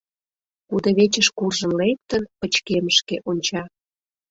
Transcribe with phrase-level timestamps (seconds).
[0.69, 3.63] Кудывечыш куржын лектын, пычкемышке онча...